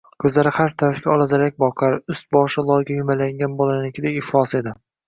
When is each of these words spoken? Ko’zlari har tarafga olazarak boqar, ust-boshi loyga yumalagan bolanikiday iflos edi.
Ko’zlari 0.23 0.53
har 0.55 0.71
tarafga 0.81 1.11
olazarak 1.17 1.59
boqar, 1.65 1.99
ust-boshi 2.17 2.67
loyga 2.73 2.99
yumalagan 2.99 3.57
bolanikiday 3.63 4.23
iflos 4.25 4.61
edi. 4.65 4.81